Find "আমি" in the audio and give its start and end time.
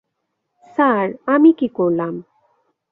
1.25-1.49